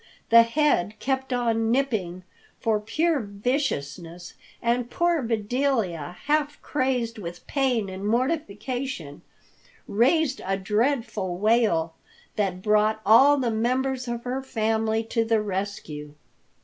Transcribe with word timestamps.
The 0.31 0.41
head 0.41 0.95
kept 0.97 1.31
on 1.31 1.69
nipping 1.69 2.23
for 2.59 2.79
pure 2.79 3.19
viciousness, 3.19 4.33
and 4.59 4.89
poor 4.89 5.21
Bedelia, 5.21 6.17
half 6.23 6.59
crazed 6.63 7.19
with 7.19 7.45
pain 7.45 7.87
and 7.87 8.07
mortification, 8.07 9.21
raised 9.87 10.41
a 10.43 10.57
dreadful 10.57 11.37
wail 11.37 11.93
that 12.35 12.63
brought 12.63 12.99
all 13.05 13.37
the 13.37 13.51
members 13.51 14.07
of 14.07 14.23
her 14.23 14.41
family 14.41 15.03
to 15.03 15.23
the 15.23 15.39
rescue. 15.39 16.15